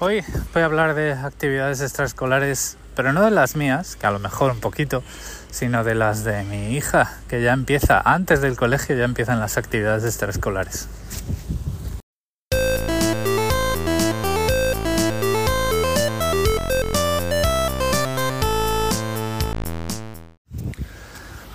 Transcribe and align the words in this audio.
Hoy 0.00 0.22
voy 0.54 0.62
a 0.62 0.64
hablar 0.64 0.94
de 0.94 1.10
actividades 1.10 1.80
extraescolares, 1.80 2.76
pero 2.94 3.12
no 3.12 3.24
de 3.24 3.32
las 3.32 3.56
mías, 3.56 3.96
que 3.96 4.06
a 4.06 4.12
lo 4.12 4.20
mejor 4.20 4.52
un 4.52 4.60
poquito, 4.60 5.02
sino 5.50 5.82
de 5.82 5.96
las 5.96 6.22
de 6.22 6.44
mi 6.44 6.76
hija, 6.76 7.18
que 7.26 7.42
ya 7.42 7.52
empieza, 7.52 8.00
antes 8.04 8.40
del 8.40 8.56
colegio 8.56 8.96
ya 8.96 9.02
empiezan 9.02 9.40
las 9.40 9.58
actividades 9.58 10.04
extraescolares. 10.04 10.88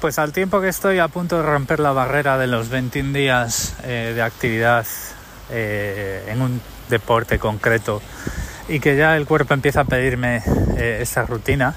Pues 0.02 0.20
al 0.20 0.34
tiempo 0.34 0.60
que 0.60 0.68
estoy 0.68 1.00
a 1.00 1.08
punto 1.08 1.38
de 1.38 1.44
romper 1.44 1.80
la 1.80 1.94
barrera 1.94 2.38
de 2.38 2.48
los 2.48 2.68
21 2.68 3.14
días 3.14 3.74
eh, 3.86 4.12
de 4.14 4.22
actividad 4.22 4.86
eh, 5.50 6.26
en 6.28 6.42
un 6.42 6.62
deporte 6.90 7.40
concreto 7.40 8.02
y 8.68 8.80
que 8.80 8.96
ya 8.96 9.18
el 9.18 9.26
cuerpo 9.26 9.54
empieza 9.54 9.82
a 9.82 9.86
pedirme 9.86 10.42
eh, 10.78 11.00
esa 11.02 11.24
rutina 11.26 11.76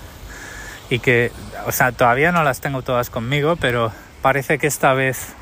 y 0.89 1.01
que, 1.01 1.33
o 1.67 1.73
sea, 1.73 1.93
todavía 1.93 2.33
no 2.33 2.43
las 2.45 2.61
tengo 2.61 2.83
todas 2.83 3.11
conmigo, 3.11 3.57
pero 3.57 3.93
parece 4.23 4.59
que 4.59 4.67
esta 4.67 4.93
vez 4.95 5.35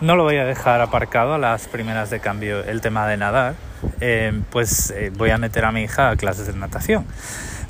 no 0.00 0.16
lo 0.16 0.24
voy 0.24 0.36
a 0.36 0.44
dejar 0.44 0.80
aparcado 0.80 1.34
a 1.34 1.38
las 1.38 1.68
primeras 1.68 2.10
de 2.10 2.20
cambio 2.20 2.62
el 2.64 2.80
tema 2.80 3.06
de 3.06 3.16
nadar, 3.16 3.54
eh, 4.00 4.42
pues 4.50 4.90
eh, 4.90 5.10
voy 5.14 5.30
a 5.30 5.38
meter 5.38 5.64
a 5.64 5.72
mi 5.72 5.82
hija 5.82 6.10
a 6.10 6.16
clases 6.16 6.46
de 6.46 6.52
natación. 6.54 7.06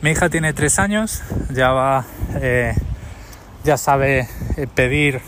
Mi 0.00 0.10
hija 0.10 0.28
tiene 0.28 0.52
tres 0.52 0.78
años, 0.78 1.22
ya 1.50 1.70
va, 1.70 2.04
ya 3.62 3.78
sabe 3.78 4.28
pedir 4.74 5.22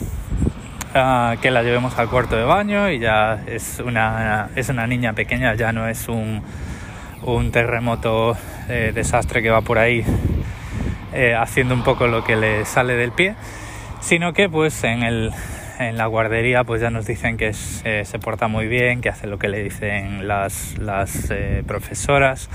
que 1.40 1.50
la 1.50 1.62
llevemos 1.62 1.98
al 1.98 2.08
cuarto 2.08 2.36
de 2.36 2.44
baño 2.44 2.90
y 2.90 2.98
ya 2.98 3.42
es 3.46 3.82
una, 3.84 4.48
es 4.56 4.70
una 4.70 4.86
niña 4.86 5.12
pequeña, 5.12 5.54
ya 5.54 5.70
no 5.72 5.88
es 5.88 6.08
un, 6.08 6.42
un 7.22 7.50
terremoto 7.50 8.34
eh, 8.70 8.92
desastre 8.94 9.42
que 9.42 9.50
va 9.50 9.60
por 9.60 9.78
ahí 9.78 10.04
eh, 11.12 11.34
haciendo 11.34 11.74
un 11.74 11.82
poco 11.82 12.06
lo 12.06 12.24
que 12.24 12.36
le 12.36 12.64
sale 12.64 12.94
del 12.94 13.12
pie, 13.12 13.34
sino 14.00 14.32
que 14.32 14.48
pues 14.48 14.84
en, 14.84 15.02
el, 15.02 15.32
en 15.78 15.98
la 15.98 16.06
guardería 16.06 16.64
pues 16.64 16.80
ya 16.80 16.88
nos 16.88 17.06
dicen 17.06 17.36
que 17.36 17.52
eh, 17.84 18.02
se 18.06 18.18
porta 18.18 18.48
muy 18.48 18.66
bien, 18.66 19.02
que 19.02 19.10
hace 19.10 19.26
lo 19.26 19.38
que 19.38 19.48
le 19.48 19.62
dicen 19.62 20.26
las, 20.26 20.78
las 20.78 21.30
profesoras, 21.66 22.48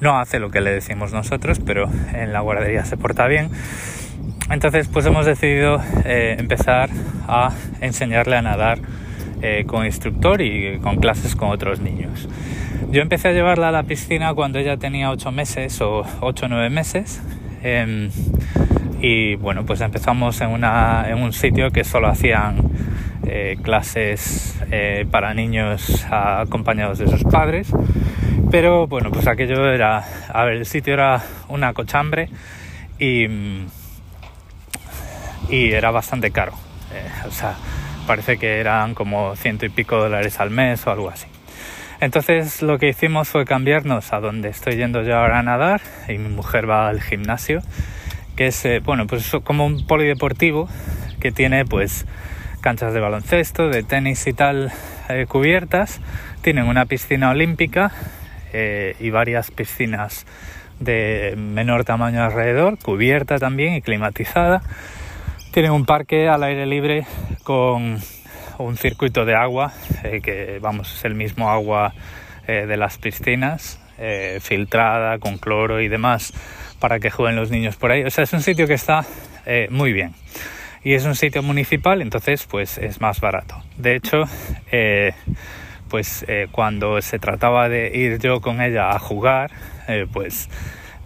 no 0.00 0.20
hace 0.20 0.38
lo 0.38 0.50
que 0.50 0.60
le 0.60 0.70
decimos 0.70 1.12
nosotros, 1.12 1.58
pero 1.58 1.90
en 2.12 2.32
la 2.32 2.40
guardería 2.40 2.84
se 2.84 2.96
porta 2.96 3.26
bien. 3.26 3.50
Entonces 4.50 4.88
pues 4.88 5.04
hemos 5.04 5.26
decidido 5.26 5.80
eh, 6.04 6.36
empezar 6.38 6.88
a 7.26 7.52
enseñarle 7.80 8.36
a 8.36 8.42
nadar 8.42 8.78
eh, 9.42 9.64
con 9.66 9.84
instructor 9.84 10.40
y 10.40 10.78
con 10.78 10.96
clases 10.96 11.36
con 11.36 11.50
otros 11.50 11.80
niños. 11.80 12.28
Yo 12.90 13.02
empecé 13.02 13.28
a 13.28 13.32
llevarla 13.32 13.68
a 13.68 13.72
la 13.72 13.82
piscina 13.82 14.32
cuando 14.34 14.58
ella 14.58 14.78
tenía 14.78 15.10
8 15.10 15.30
meses 15.32 15.80
o 15.82 16.04
8 16.20 16.46
o 16.46 16.48
9 16.48 16.70
meses. 16.70 17.20
Em, 17.62 18.10
y 19.00 19.34
bueno, 19.36 19.66
pues 19.66 19.80
empezamos 19.82 20.40
en, 20.40 20.48
una, 20.48 21.06
en 21.08 21.18
un 21.18 21.32
sitio 21.32 21.70
que 21.70 21.84
solo 21.84 22.08
hacían 22.08 22.62
eh, 23.26 23.58
clases 23.62 24.54
para 25.10 25.34
niños 25.34 26.06
acompañados 26.10 26.98
de 26.98 27.08
sus 27.08 27.24
padres. 27.24 27.72
Pero 28.50 28.86
bueno, 28.86 29.10
pues 29.10 29.26
aquello 29.26 29.70
era, 29.70 30.04
a 30.32 30.44
ver, 30.44 30.56
el 30.56 30.66
sitio 30.66 30.94
era 30.94 31.22
una 31.48 31.74
cochambre 31.74 32.30
y 32.98 33.26
y 35.48 35.72
era 35.72 35.90
bastante 35.90 36.30
caro. 36.30 36.52
Eh, 36.92 37.26
o 37.26 37.30
sea, 37.30 37.56
parece 38.06 38.38
que 38.38 38.58
eran 38.58 38.94
como 38.94 39.36
ciento 39.36 39.66
y 39.66 39.68
pico 39.68 39.96
dólares 39.96 40.40
al 40.40 40.50
mes 40.50 40.86
o 40.86 40.90
algo 40.90 41.10
así. 41.10 41.26
Entonces 42.00 42.62
lo 42.62 42.78
que 42.78 42.88
hicimos 42.88 43.28
fue 43.28 43.44
cambiarnos 43.44 44.12
a 44.12 44.20
donde 44.20 44.48
estoy 44.48 44.76
yendo 44.76 45.02
yo 45.02 45.16
ahora 45.16 45.40
a 45.40 45.42
nadar 45.42 45.80
y 46.08 46.16
mi 46.18 46.28
mujer 46.28 46.68
va 46.68 46.88
al 46.88 47.00
gimnasio, 47.00 47.60
que 48.36 48.48
es, 48.48 48.64
eh, 48.64 48.80
bueno, 48.80 49.06
pues 49.06 49.32
como 49.42 49.66
un 49.66 49.86
polideportivo 49.86 50.68
que 51.20 51.32
tiene 51.32 51.64
pues 51.64 52.06
canchas 52.60 52.94
de 52.94 53.00
baloncesto, 53.00 53.68
de 53.68 53.82
tenis 53.82 54.26
y 54.26 54.32
tal 54.32 54.72
eh, 55.08 55.26
cubiertas, 55.28 56.00
tienen 56.42 56.66
una 56.66 56.86
piscina 56.86 57.30
olímpica 57.30 57.92
y 58.50 59.10
varias 59.10 59.50
piscinas 59.50 60.24
de 60.80 61.34
menor 61.36 61.84
tamaño 61.84 62.24
alrededor, 62.24 62.78
cubierta 62.78 63.38
también 63.38 63.74
y 63.74 63.82
climatizada 63.82 64.62
tienen 65.58 65.72
un 65.72 65.86
parque 65.86 66.28
al 66.28 66.44
aire 66.44 66.66
libre 66.66 67.04
con 67.42 67.98
un 68.58 68.76
circuito 68.76 69.24
de 69.24 69.34
agua, 69.34 69.72
eh, 70.04 70.20
que 70.22 70.60
vamos, 70.60 70.94
es 70.94 71.04
el 71.04 71.16
mismo 71.16 71.50
agua 71.50 71.94
eh, 72.46 72.64
de 72.68 72.76
las 72.76 72.96
piscinas, 72.98 73.80
eh, 73.98 74.38
filtrada 74.40 75.18
con 75.18 75.36
cloro 75.36 75.80
y 75.80 75.88
demás, 75.88 76.32
para 76.78 77.00
que 77.00 77.10
jueguen 77.10 77.34
los 77.34 77.50
niños 77.50 77.74
por 77.74 77.90
ahí. 77.90 78.04
O 78.04 78.10
sea, 78.10 78.22
es 78.22 78.32
un 78.34 78.40
sitio 78.40 78.68
que 78.68 78.74
está 78.74 79.04
muy 79.70 79.92
bien. 79.92 80.14
Y 80.84 80.94
es 80.94 81.04
un 81.04 81.16
sitio 81.16 81.42
municipal, 81.42 82.02
entonces 82.02 82.46
pues 82.48 82.78
es 82.78 83.00
más 83.00 83.20
barato. 83.20 83.60
De 83.76 83.96
hecho, 83.96 84.26
pues 85.90 86.24
cuando 86.52 87.02
se 87.02 87.18
trataba 87.18 87.68
de 87.68 87.90
ir 87.96 88.20
yo 88.20 88.40
con 88.40 88.60
ella 88.60 88.90
a 88.90 89.00
jugar, 89.00 89.50
pues 90.12 90.48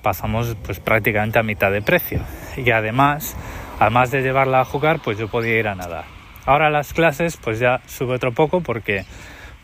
pasamos 0.02 0.54
pues 0.62 0.78
prácticamente 0.78 1.38
a 1.38 1.42
mitad 1.42 1.72
de 1.72 1.80
precio. 1.80 2.20
Y 2.58 2.70
además 2.70 3.34
además 3.82 4.12
de 4.12 4.22
llevarla 4.22 4.60
a 4.60 4.64
jugar, 4.64 5.00
pues 5.00 5.18
yo 5.18 5.26
podía 5.26 5.58
ir 5.58 5.66
a 5.66 5.74
nadar. 5.74 6.04
Ahora 6.46 6.70
las 6.70 6.92
clases, 6.92 7.36
pues 7.36 7.58
ya 7.58 7.80
sube 7.86 8.14
otro 8.14 8.32
poco 8.32 8.60
porque 8.60 9.04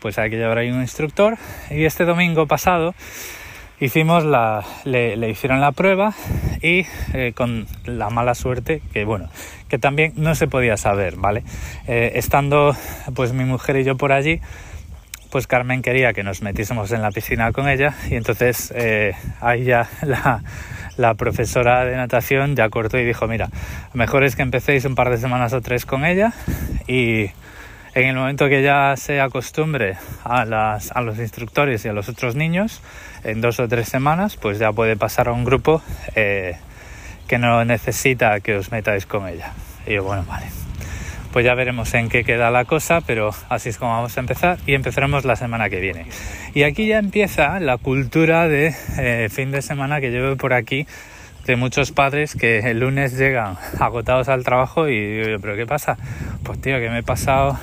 pues 0.01 0.19
hay 0.19 0.29
que 0.29 0.35
llevar 0.35 0.57
ahí 0.57 0.69
un 0.69 0.81
instructor. 0.81 1.37
Y 1.71 1.85
este 1.85 2.03
domingo 2.03 2.45
pasado 2.45 2.93
hicimos 3.79 4.25
la, 4.25 4.65
le, 4.83 5.29
hicieron 5.29 5.61
la 5.61 5.71
prueba 5.71 6.13
y 6.61 6.85
eh, 7.13 7.31
con 7.33 7.65
la 7.85 8.09
mala 8.09 8.35
suerte 8.35 8.81
que 8.91 9.05
bueno, 9.05 9.29
que 9.69 9.79
también 9.79 10.11
no 10.17 10.35
se 10.35 10.47
podía 10.47 10.75
saber, 10.75 11.15
¿vale? 11.15 11.43
Eh, 11.87 12.11
estando 12.15 12.75
pues 13.15 13.31
mi 13.31 13.45
mujer 13.45 13.77
y 13.77 13.85
yo 13.85 13.95
por 13.95 14.11
allí, 14.11 14.41
pues 15.31 15.47
Carmen 15.47 15.81
quería 15.81 16.13
que 16.13 16.23
nos 16.23 16.41
metiésemos 16.41 16.91
en 16.91 17.01
la 17.01 17.11
piscina 17.11 17.51
con 17.51 17.69
ella 17.69 17.93
y 18.09 18.15
entonces 18.15 18.73
eh, 18.75 19.13
ahí 19.41 19.63
ya 19.63 19.87
la 20.97 21.13
profesora 21.15 21.85
de 21.85 21.95
natación 21.95 22.55
ya 22.55 22.69
cortó 22.69 22.97
y 22.97 23.05
dijo, 23.05 23.27
mira, 23.27 23.49
mejor 23.93 24.23
es 24.23 24.35
que 24.35 24.41
empecéis 24.41 24.85
un 24.85 24.95
par 24.95 25.09
de 25.09 25.17
semanas 25.17 25.53
o 25.53 25.61
tres 25.61 25.85
con 25.85 26.05
ella 26.05 26.33
y 26.87 27.31
en 27.95 28.05
el 28.05 28.15
momento 28.15 28.47
que 28.49 28.61
ya 28.61 28.95
se 28.97 29.19
acostumbre 29.19 29.97
a 30.23 30.45
los 30.45 31.19
instructores 31.19 31.83
y 31.85 31.89
a 31.89 31.93
los 31.93 32.07
otros 32.07 32.35
niños, 32.35 32.81
en 33.23 33.41
dos 33.41 33.59
o 33.59 33.67
tres 33.67 33.89
semanas, 33.89 34.37
pues 34.37 34.59
ya 34.59 34.71
puede 34.71 34.95
pasar 34.95 35.27
a 35.27 35.33
un 35.33 35.43
grupo 35.43 35.81
eh, 36.15 36.55
que 37.27 37.39
no 37.39 37.65
necesita 37.65 38.39
que 38.41 38.55
os 38.55 38.71
metáis 38.71 39.05
con 39.05 39.27
ella. 39.27 39.53
Y 39.87 39.93
yo, 39.93 40.03
bueno, 40.03 40.23
vale 40.27 40.68
pues 41.31 41.45
ya 41.45 41.53
veremos 41.53 41.93
en 41.93 42.09
qué 42.09 42.23
queda 42.23 42.51
la 42.51 42.65
cosa, 42.65 43.01
pero 43.01 43.31
así 43.49 43.69
es 43.69 43.77
como 43.77 43.91
vamos 43.91 44.17
a 44.17 44.19
empezar 44.19 44.57
y 44.65 44.73
empezaremos 44.73 45.25
la 45.25 45.35
semana 45.35 45.69
que 45.69 45.79
viene. 45.79 46.05
Y 46.53 46.63
aquí 46.63 46.87
ya 46.87 46.97
empieza 46.97 47.59
la 47.59 47.77
cultura 47.77 48.47
de 48.47 48.73
eh, 48.97 49.29
fin 49.29 49.51
de 49.51 49.61
semana 49.61 50.01
que 50.01 50.09
llevo 50.09 50.35
por 50.37 50.53
aquí 50.53 50.87
de 51.45 51.55
muchos 51.55 51.91
padres 51.91 52.35
que 52.35 52.59
el 52.59 52.79
lunes 52.79 53.17
llegan 53.17 53.57
agotados 53.79 54.29
al 54.29 54.43
trabajo 54.43 54.87
y 54.87 55.23
digo, 55.23 55.39
pero 55.41 55.55
¿qué 55.55 55.65
pasa? 55.65 55.97
Pues 56.43 56.61
tío, 56.61 56.79
que 56.79 56.89
me 56.89 56.99
he 56.99 57.03
pasado 57.03 57.57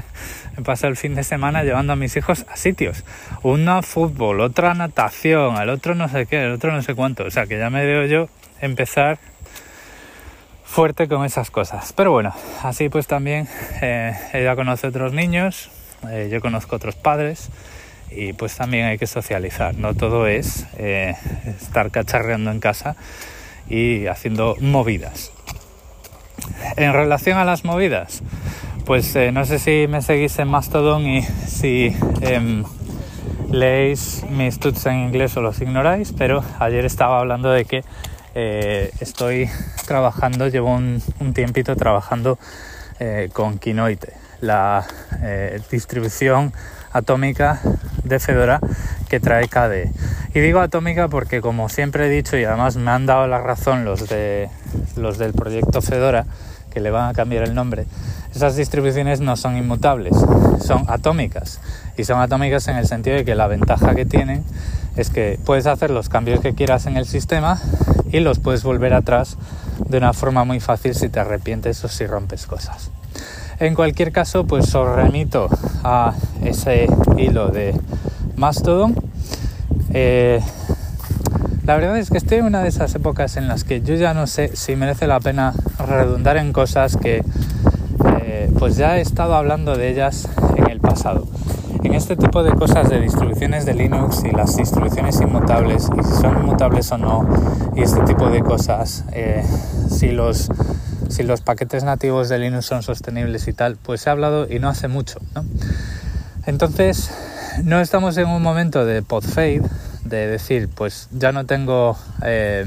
he 0.58 0.62
pasado 0.62 0.90
el 0.90 0.96
fin 0.96 1.14
de 1.14 1.24
semana 1.24 1.62
llevando 1.62 1.92
a 1.92 1.96
mis 1.96 2.16
hijos 2.16 2.46
a 2.48 2.56
sitios. 2.56 3.04
Una 3.42 3.82
fútbol, 3.82 4.40
otra 4.40 4.74
natación, 4.74 5.56
el 5.56 5.68
otro 5.70 5.94
no 5.94 6.08
sé 6.08 6.26
qué, 6.26 6.42
el 6.42 6.52
otro 6.52 6.72
no 6.72 6.82
sé 6.82 6.94
cuánto. 6.94 7.24
O 7.24 7.30
sea 7.30 7.46
que 7.46 7.58
ya 7.58 7.70
me 7.70 7.84
debo 7.84 8.06
yo 8.06 8.28
empezar 8.60 9.18
fuerte 10.72 11.06
con 11.06 11.22
esas 11.26 11.50
cosas. 11.50 11.92
Pero 11.92 12.12
bueno, 12.12 12.32
así 12.62 12.88
pues 12.88 13.06
también 13.06 13.46
eh, 13.82 14.14
ella 14.32 14.56
conoce 14.56 14.86
otros 14.86 15.12
niños, 15.12 15.70
eh, 16.08 16.30
yo 16.32 16.40
conozco 16.40 16.76
otros 16.76 16.94
padres 16.94 17.50
y 18.10 18.32
pues 18.32 18.56
también 18.56 18.86
hay 18.86 18.96
que 18.96 19.06
socializar. 19.06 19.74
No 19.74 19.92
todo 19.92 20.26
es 20.26 20.66
eh, 20.78 21.14
estar 21.60 21.90
cacharreando 21.90 22.50
en 22.50 22.58
casa 22.58 22.96
y 23.68 24.06
haciendo 24.06 24.56
movidas. 24.60 25.30
En 26.76 26.94
relación 26.94 27.36
a 27.36 27.44
las 27.44 27.66
movidas, 27.66 28.22
pues 28.86 29.14
no 29.30 29.44
sé 29.44 29.58
si 29.58 29.86
me 29.88 30.00
seguís 30.00 30.38
en 30.38 30.48
Mastodon 30.48 31.06
y 31.06 31.22
si 31.22 31.94
em, 32.22 32.64
leéis 33.50 34.24
mis 34.30 34.58
tuts 34.58 34.86
en 34.86 35.00
inglés 35.00 35.36
o 35.36 35.42
los 35.42 35.60
ignoráis, 35.60 36.14
pero 36.16 36.42
ayer 36.58 36.86
estaba 36.86 37.20
hablando 37.20 37.50
de 37.50 37.66
que 37.66 37.84
eh, 38.34 38.90
estoy 39.00 39.48
trabajando, 39.86 40.48
llevo 40.48 40.74
un, 40.74 41.02
tiempito 41.34 41.76
trabajando 41.76 42.38
eh, 42.98 43.28
con 43.32 43.58
Kinoite, 43.58 44.14
la 44.40 44.86
eh, 45.22 45.60
distribución 45.70 46.52
atómica 46.92 47.60
de 48.04 48.18
Fedora 48.18 48.60
que 49.08 49.20
trae 49.20 49.48
KDE. 49.48 49.90
Y 50.34 50.40
digo 50.40 50.60
atómica 50.60 51.08
porque 51.08 51.40
como 51.40 51.68
siempre 51.68 52.06
he 52.06 52.10
dicho 52.10 52.36
y 52.36 52.44
además 52.44 52.76
me 52.76 52.90
han 52.90 53.06
dado 53.06 53.26
la 53.26 53.38
razón 53.38 53.84
los, 53.84 54.08
de, 54.08 54.48
los 54.96 55.18
del 55.18 55.32
proyecto 55.32 55.82
Fedora, 55.82 56.26
que 56.70 56.80
le 56.80 56.90
van 56.90 57.10
a 57.10 57.12
cambiar 57.12 57.44
el 57.44 57.54
nombre, 57.54 57.86
esas 58.34 58.56
distribuciones 58.56 59.20
no 59.20 59.36
son 59.36 59.58
inmutables, 59.58 60.14
son 60.64 60.86
atómicas. 60.88 61.60
Y 61.98 62.04
son 62.04 62.20
atómicas 62.20 62.66
en 62.68 62.76
el 62.76 62.86
sentido 62.86 63.16
de 63.16 63.26
que 63.26 63.34
la 63.34 63.46
ventaja 63.46 63.94
que 63.94 64.06
tienen 64.06 64.42
es 64.96 65.10
que 65.10 65.38
puedes 65.44 65.66
hacer 65.66 65.90
los 65.90 66.08
cambios 66.08 66.40
que 66.40 66.54
quieras 66.54 66.86
en 66.86 66.96
el 66.96 67.06
sistema 67.06 67.60
y 68.10 68.20
los 68.20 68.38
puedes 68.38 68.62
volver 68.62 68.94
atrás 68.94 69.36
de 69.88 69.98
una 69.98 70.12
forma 70.12 70.44
muy 70.44 70.60
fácil 70.60 70.94
si 70.94 71.08
te 71.08 71.20
arrepientes 71.20 71.82
o 71.84 71.88
si 71.88 72.06
rompes 72.06 72.46
cosas. 72.46 72.90
En 73.58 73.74
cualquier 73.74 74.12
caso, 74.12 74.44
pues 74.44 74.74
os 74.74 74.88
remito 74.94 75.48
a 75.84 76.14
ese 76.42 76.88
hilo 77.16 77.48
de 77.48 77.74
Mastodon. 78.36 78.94
Eh, 79.94 80.40
la 81.64 81.76
verdad 81.76 81.96
es 81.96 82.10
que 82.10 82.18
estoy 82.18 82.38
en 82.38 82.46
una 82.46 82.62
de 82.62 82.68
esas 82.68 82.94
épocas 82.94 83.36
en 83.36 83.46
las 83.46 83.62
que 83.62 83.82
yo 83.82 83.94
ya 83.94 84.14
no 84.14 84.26
sé 84.26 84.56
si 84.56 84.74
merece 84.74 85.06
la 85.06 85.20
pena 85.20 85.54
redundar 85.78 86.36
en 86.38 86.52
cosas 86.52 86.96
que 86.96 87.22
eh, 88.20 88.50
pues 88.58 88.76
ya 88.76 88.98
he 88.98 89.00
estado 89.00 89.36
hablando 89.36 89.76
de 89.76 89.90
ellas 89.90 90.28
en 90.56 90.68
el 90.70 90.80
pasado. 90.80 91.28
Este 91.92 92.16
tipo 92.16 92.42
de 92.42 92.52
cosas 92.52 92.88
de 92.88 93.00
distribuciones 93.00 93.66
de 93.66 93.74
Linux 93.74 94.24
y 94.24 94.30
las 94.30 94.56
distribuciones 94.56 95.20
inmutables 95.20 95.88
y 95.96 96.02
si 96.02 96.12
son 96.20 96.38
inmutables 96.38 96.90
o 96.90 96.98
no 96.98 97.28
y 97.76 97.82
este 97.82 98.00
tipo 98.02 98.30
de 98.30 98.40
cosas, 98.40 99.04
eh, 99.12 99.44
si 99.90 100.10
los 100.10 100.48
si 101.10 101.22
los 101.22 101.42
paquetes 101.42 101.84
nativos 101.84 102.30
de 102.30 102.38
Linux 102.38 102.64
son 102.64 102.82
sostenibles 102.82 103.46
y 103.46 103.52
tal, 103.52 103.76
pues 103.76 104.06
he 104.06 104.10
hablado 104.10 104.50
y 104.50 104.58
no 104.58 104.70
hace 104.70 104.88
mucho, 104.88 105.20
¿no? 105.34 105.44
Entonces, 106.46 107.10
no 107.62 107.80
estamos 107.80 108.16
en 108.16 108.28
un 108.28 108.42
momento 108.42 108.86
de 108.86 109.02
pod 109.02 109.24
fade, 109.24 109.62
de 110.04 110.26
decir, 110.26 110.70
pues 110.74 111.08
ya 111.12 111.30
no 111.32 111.44
tengo 111.44 111.96
eh, 112.24 112.64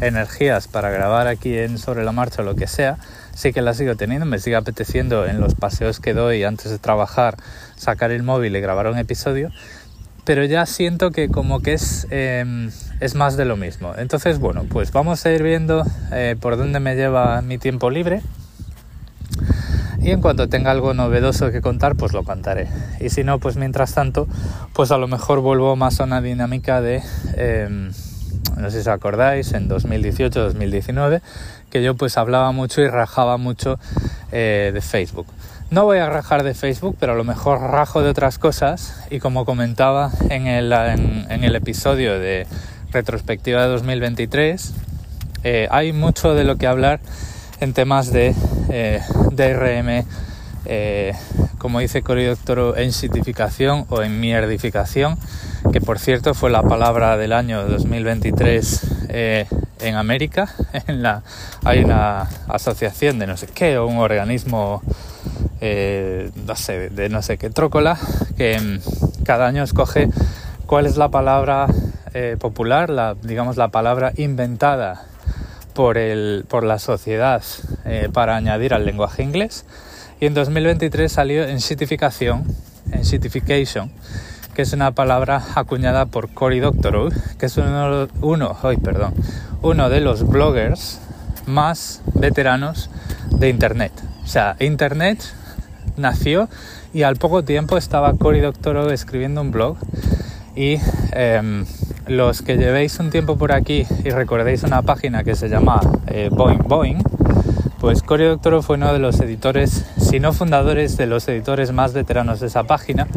energías 0.00 0.68
para 0.68 0.90
grabar 0.90 1.26
aquí 1.26 1.56
en 1.56 1.78
sobre 1.78 2.04
la 2.04 2.12
marcha 2.12 2.42
o 2.42 2.44
lo 2.44 2.54
que 2.54 2.66
sea, 2.66 2.98
sí 3.34 3.52
que 3.52 3.62
las 3.62 3.76
sigo 3.76 3.96
teniendo, 3.96 4.26
me 4.26 4.38
sigue 4.38 4.56
apeteciendo 4.56 5.26
en 5.26 5.40
los 5.40 5.54
paseos 5.54 6.00
que 6.00 6.14
doy 6.14 6.44
antes 6.44 6.70
de 6.70 6.78
trabajar 6.78 7.36
sacar 7.76 8.10
el 8.10 8.22
móvil 8.22 8.56
y 8.56 8.60
grabar 8.60 8.86
un 8.86 8.98
episodio, 8.98 9.50
pero 10.24 10.44
ya 10.44 10.66
siento 10.66 11.10
que 11.10 11.28
como 11.28 11.60
que 11.60 11.72
es, 11.72 12.06
em, 12.10 12.70
es 13.00 13.14
más 13.14 13.36
de 13.36 13.44
lo 13.44 13.56
mismo. 13.56 13.94
Entonces, 13.96 14.38
bueno, 14.38 14.64
pues 14.68 14.92
vamos 14.92 15.24
a 15.26 15.30
ir 15.32 15.42
viendo 15.42 15.84
eh, 16.12 16.36
por 16.40 16.56
dónde 16.56 16.80
me 16.80 16.94
lleva 16.94 17.40
mi 17.42 17.58
tiempo 17.58 17.90
libre. 17.90 18.22
Y 20.02 20.12
en 20.12 20.20
cuanto 20.22 20.48
tenga 20.48 20.70
algo 20.70 20.94
novedoso 20.94 21.50
que 21.50 21.60
contar, 21.60 21.94
pues 21.94 22.12
lo 22.12 22.24
contaré. 22.24 22.68
Y 23.00 23.10
si 23.10 23.22
no, 23.22 23.38
pues 23.38 23.56
mientras 23.56 23.92
tanto, 23.92 24.28
pues 24.72 24.90
a 24.92 24.96
lo 24.98 25.08
mejor 25.08 25.40
vuelvo 25.40 25.76
más 25.76 26.00
a 26.00 26.04
una 26.04 26.22
dinámica 26.22 26.80
de, 26.80 27.02
em, 27.36 27.90
no 28.56 28.70
sé 28.70 28.76
si 28.76 28.80
os 28.80 28.88
acordáis, 28.88 29.52
en 29.52 29.68
2018-2019, 29.68 31.20
que 31.70 31.82
yo 31.82 31.94
pues 31.94 32.16
hablaba 32.16 32.52
mucho 32.52 32.80
y 32.82 32.88
rajaba 32.88 33.36
mucho 33.36 33.78
eh, 34.32 34.70
de 34.72 34.80
Facebook. 34.80 35.26
No 35.70 35.84
voy 35.84 35.98
a 35.98 36.08
rajar 36.08 36.42
de 36.42 36.54
Facebook, 36.54 36.96
pero 36.98 37.12
a 37.12 37.14
lo 37.14 37.24
mejor 37.24 37.60
rajo 37.60 38.02
de 38.02 38.10
otras 38.10 38.38
cosas 38.38 39.04
y 39.08 39.20
como 39.20 39.44
comentaba 39.44 40.10
en 40.28 40.46
el, 40.46 40.72
en, 40.72 41.44
el 41.44 41.54
episodio 41.54 42.18
de 42.18 42.46
retrospectiva 42.90 43.62
de 43.62 43.68
2023, 43.68 44.74
eh, 45.44 45.68
hay 45.70 45.92
mucho 45.92 46.34
de 46.34 46.44
lo 46.44 46.56
que 46.56 46.66
hablar 46.66 47.00
en 47.60 47.72
temas 47.72 48.12
de 48.12 48.34
eh, 48.68 49.00
DRM, 49.30 50.04
como 51.60 51.78
dice 51.78 52.02
Cory 52.02 52.24
Doctoro, 52.24 52.76
en 52.76 52.92
sitificación 52.92 53.86
o 53.90 54.02
en 54.02 54.18
mierdificación, 54.18 55.16
que 55.72 55.80
por 55.80 56.00
cierto 56.00 56.34
fue 56.34 56.50
la 56.50 56.62
palabra 56.64 57.16
del 57.16 57.32
año 57.32 57.64
2023 57.68 58.86
en 59.80 59.94
América. 59.94 60.52
En 60.86 61.02
la, 61.02 61.22
hay 61.64 61.84
una 61.84 62.22
asociación 62.48 63.18
de 63.18 63.26
no 63.26 63.36
sé 63.36 63.46
qué 63.46 63.78
o 63.78 63.86
un 63.86 63.98
organismo 63.98 64.82
eh, 65.60 66.30
no 66.46 66.56
sé, 66.56 66.88
de 66.88 67.08
no 67.10 67.22
sé 67.22 67.36
qué 67.36 67.50
trócola, 67.50 67.98
que 68.36 68.58
mm, 68.58 69.24
cada 69.24 69.46
año 69.46 69.62
escoge 69.62 70.08
cuál 70.66 70.86
es 70.86 70.96
la 70.96 71.10
palabra 71.10 71.66
eh, 72.14 72.36
popular, 72.40 72.88
la, 72.88 73.14
digamos 73.22 73.58
la 73.58 73.68
palabra 73.68 74.12
inventada 74.16 75.02
por, 75.74 75.98
el, 75.98 76.46
por 76.48 76.64
la 76.64 76.78
sociedad 76.78 77.42
eh, 77.84 78.08
para 78.12 78.36
añadir 78.36 78.72
al 78.72 78.86
lenguaje 78.86 79.22
inglés. 79.22 79.66
Y 80.20 80.26
en 80.26 80.34
2023 80.34 81.10
salió 81.10 81.44
en 81.44 81.60
citificación, 81.60 82.44
en 82.92 83.06
citification, 83.06 83.90
que 84.54 84.62
es 84.62 84.72
una 84.74 84.92
palabra 84.92 85.42
acuñada 85.54 86.04
por 86.06 86.28
Cory 86.34 86.60
Doctorow, 86.60 87.10
que 87.38 87.46
es 87.46 87.56
uno, 87.56 88.06
uno, 88.20 88.56
perdón, 88.84 89.14
uno 89.62 89.88
de 89.88 90.00
los 90.02 90.28
bloggers 90.28 91.00
más 91.46 92.02
veteranos 92.14 92.90
de 93.30 93.48
Internet. 93.48 93.92
O 94.22 94.26
sea, 94.26 94.56
Internet 94.60 95.24
nació 95.96 96.50
y 96.92 97.02
al 97.02 97.16
poco 97.16 97.42
tiempo 97.42 97.78
estaba 97.78 98.12
Cory 98.12 98.40
Doctorow 98.40 98.90
escribiendo 98.90 99.40
un 99.40 99.52
blog 99.52 99.76
y 100.54 100.78
em, 101.12 101.64
los 102.06 102.42
que 102.42 102.56
llevéis 102.56 102.98
un 102.98 103.10
tiempo 103.10 103.38
por 103.38 103.52
aquí 103.52 103.86
y 104.04 104.10
recordéis 104.10 104.64
una 104.64 104.82
página 104.82 105.24
que 105.24 105.34
se 105.34 105.48
llama 105.48 105.80
eh, 106.08 106.28
Boeing 106.30 106.64
Boeing, 106.66 107.02
pues 107.80 108.02
Cory 108.02 108.26
Doctorow 108.26 108.62
fue 108.62 108.76
uno 108.76 108.92
de 108.92 108.98
los 108.98 109.18
editores, 109.20 109.86
si 109.98 110.20
no 110.20 110.34
fundadores, 110.34 110.98
de 110.98 111.06
los 111.06 111.26
editores 111.28 111.72
más 111.72 111.94
veteranos 111.94 112.40
de 112.40 112.48
esa 112.48 112.64
página. 112.64 113.08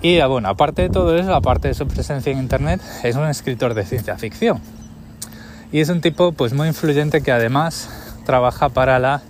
Y 0.00 0.20
ah, 0.20 0.26
bueno, 0.26 0.48
aparte 0.48 0.82
de 0.82 0.88
todo 0.88 1.16
eso, 1.16 1.34
aparte 1.34 1.68
de 1.68 1.74
su 1.74 1.86
presencia 1.86 2.32
en 2.32 2.38
Internet, 2.38 2.80
es 3.02 3.14
un 3.16 3.26
escritor 3.28 3.74
de 3.74 3.84
ciencia 3.84 4.16
ficción. 4.16 4.58
Y 5.70 5.80
es 5.80 5.90
un 5.90 6.00
tipo 6.00 6.32
pues 6.32 6.54
muy 6.54 6.68
influyente 6.68 7.22
que 7.22 7.30
además 7.30 7.90
trabaja 8.24 8.70
para 8.70 8.98
la 8.98 9.22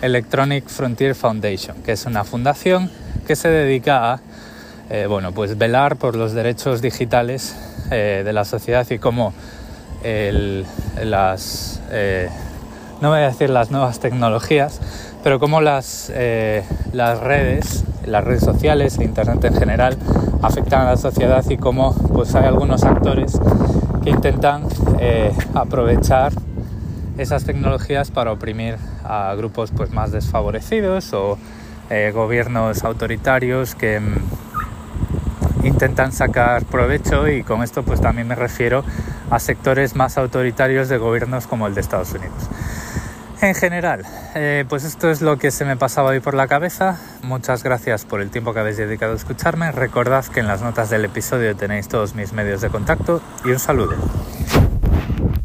Electronic 0.00 0.66
Frontier 0.68 1.14
Foundation, 1.14 1.82
que 1.82 1.92
es 1.92 2.06
una 2.06 2.24
fundación 2.24 2.90
que 3.26 3.36
se 3.36 3.48
dedica 3.48 4.14
a 4.14 4.20
eh, 4.88 5.06
bueno, 5.06 5.32
pues 5.32 5.56
velar 5.56 5.96
por 5.96 6.16
los 6.16 6.32
derechos 6.32 6.82
digitales 6.82 7.54
eh, 7.90 8.22
de 8.24 8.32
la 8.32 8.44
sociedad 8.44 8.84
y 8.90 8.98
cómo 8.98 9.32
las, 10.02 11.80
eh, 11.90 12.28
no 13.00 13.10
voy 13.10 13.18
a 13.18 13.28
decir 13.28 13.50
las 13.50 13.70
nuevas 13.70 14.00
tecnologías, 14.00 14.80
pero 15.22 15.38
cómo 15.38 15.60
las, 15.60 16.12
las 16.92 17.20
redes, 17.20 17.84
las 18.06 18.24
redes 18.24 18.42
sociales 18.42 18.98
e 18.98 19.04
Internet 19.04 19.44
en 19.44 19.54
general 19.54 19.96
afectan 20.42 20.86
a 20.86 20.90
la 20.90 20.96
sociedad 20.96 21.44
y 21.48 21.56
cómo 21.56 21.94
pues 22.14 22.34
hay 22.34 22.44
algunos 22.44 22.84
actores 22.84 23.38
que 24.02 24.10
intentan 24.10 24.64
aprovechar 25.54 26.32
esas 27.20 27.44
tecnologías 27.44 28.10
para 28.10 28.32
oprimir 28.32 28.76
a 29.04 29.34
grupos 29.34 29.72
pues 29.76 29.92
más 29.92 30.10
desfavorecidos 30.10 31.12
o 31.12 31.38
eh, 31.90 32.12
gobiernos 32.14 32.82
autoritarios 32.84 33.74
que 33.74 34.00
mm, 34.00 35.66
intentan 35.66 36.12
sacar 36.12 36.64
provecho 36.64 37.28
y 37.28 37.42
con 37.42 37.62
esto 37.62 37.82
pues 37.82 38.00
también 38.00 38.28
me 38.28 38.34
refiero 38.34 38.84
a 39.30 39.38
sectores 39.38 39.96
más 39.96 40.18
autoritarios 40.18 40.88
de 40.88 40.98
gobiernos 40.98 41.46
como 41.46 41.66
el 41.66 41.74
de 41.74 41.80
Estados 41.80 42.12
Unidos. 42.12 42.48
En 43.42 43.54
general, 43.54 44.04
eh, 44.34 44.66
pues 44.68 44.84
esto 44.84 45.10
es 45.10 45.22
lo 45.22 45.38
que 45.38 45.50
se 45.50 45.64
me 45.64 45.76
pasaba 45.76 46.10
hoy 46.10 46.20
por 46.20 46.34
la 46.34 46.46
cabeza. 46.46 47.00
Muchas 47.22 47.62
gracias 47.62 48.04
por 48.04 48.20
el 48.20 48.30
tiempo 48.30 48.52
que 48.52 48.60
habéis 48.60 48.76
dedicado 48.76 49.14
a 49.14 49.16
escucharme. 49.16 49.72
Recordad 49.72 50.26
que 50.26 50.40
en 50.40 50.46
las 50.46 50.60
notas 50.60 50.90
del 50.90 51.06
episodio 51.06 51.56
tenéis 51.56 51.88
todos 51.88 52.14
mis 52.14 52.34
medios 52.34 52.60
de 52.60 52.68
contacto 52.68 53.22
y 53.42 53.50
un 53.50 53.58
saludo. 53.58 53.96